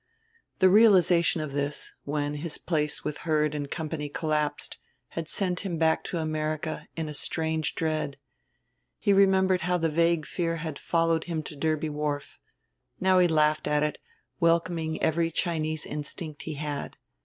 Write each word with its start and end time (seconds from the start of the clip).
The 0.57 0.67
realization 0.67 1.41
of 1.41 1.51
this, 1.51 1.91
when 2.05 2.33
his 2.37 2.57
place 2.57 3.03
with 3.03 3.19
Heard 3.19 3.53
and 3.53 3.69
Company 3.69 4.09
collapsed, 4.09 4.79
had 5.09 5.29
sent 5.29 5.59
him 5.59 5.77
back 5.77 6.03
to 6.05 6.17
America, 6.17 6.87
in 6.95 7.07
a 7.07 7.13
strange 7.13 7.75
dread. 7.75 8.17
He 8.97 9.13
remembered 9.13 9.61
how 9.61 9.77
the 9.77 9.89
vague 9.89 10.25
fear 10.25 10.55
had 10.55 10.79
followed 10.79 11.25
him 11.25 11.43
to 11.43 11.55
Derby 11.55 11.89
Wharf. 11.89 12.39
Now 12.99 13.19
he 13.19 13.27
laughed 13.27 13.67
at 13.67 13.83
it, 13.83 13.99
welcoming 14.39 14.99
every 15.03 15.29
Chinese 15.29 15.85
instinct 15.85 16.41
he 16.41 16.55
had. 16.55 16.97